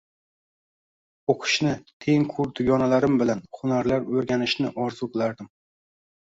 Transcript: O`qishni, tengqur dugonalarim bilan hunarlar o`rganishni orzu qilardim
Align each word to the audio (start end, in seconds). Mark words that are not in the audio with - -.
O`qishni, 1.33 1.73
tengqur 2.05 2.49
dugonalarim 2.61 3.19
bilan 3.25 3.45
hunarlar 3.59 4.09
o`rganishni 4.17 4.73
orzu 4.87 5.11
qilardim 5.13 5.53